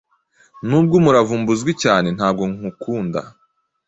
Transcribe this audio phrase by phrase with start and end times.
[0.67, 3.19] nubwo umuravumba uzwi cyane ntabwo nkukunda